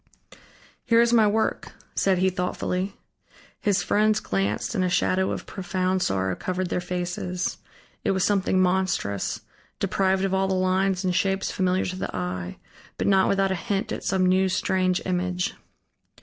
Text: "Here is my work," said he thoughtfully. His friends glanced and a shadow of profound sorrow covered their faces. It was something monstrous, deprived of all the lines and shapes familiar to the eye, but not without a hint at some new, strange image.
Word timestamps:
"Here 0.83 0.99
is 0.99 1.13
my 1.13 1.27
work," 1.27 1.73
said 1.93 2.17
he 2.17 2.31
thoughtfully. 2.31 2.95
His 3.59 3.83
friends 3.83 4.19
glanced 4.19 4.73
and 4.73 4.83
a 4.83 4.89
shadow 4.89 5.29
of 5.29 5.45
profound 5.45 6.01
sorrow 6.01 6.35
covered 6.35 6.69
their 6.69 6.81
faces. 6.81 7.59
It 8.03 8.09
was 8.09 8.23
something 8.23 8.59
monstrous, 8.59 9.41
deprived 9.77 10.23
of 10.25 10.33
all 10.33 10.47
the 10.47 10.55
lines 10.55 11.03
and 11.05 11.13
shapes 11.13 11.51
familiar 11.51 11.85
to 11.85 11.95
the 11.97 12.15
eye, 12.15 12.57
but 12.97 13.05
not 13.05 13.27
without 13.29 13.51
a 13.51 13.53
hint 13.55 13.91
at 13.91 14.03
some 14.03 14.25
new, 14.25 14.49
strange 14.49 15.03
image. 15.05 15.53